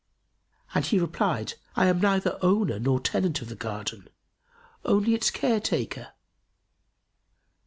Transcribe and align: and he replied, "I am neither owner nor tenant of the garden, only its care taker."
and 0.73 0.87
he 0.87 0.97
replied, 0.97 1.53
"I 1.75 1.85
am 1.85 2.01
neither 2.01 2.39
owner 2.41 2.79
nor 2.79 2.99
tenant 2.99 3.39
of 3.43 3.49
the 3.49 3.55
garden, 3.55 4.09
only 4.83 5.13
its 5.13 5.29
care 5.29 5.59
taker." 5.59 6.13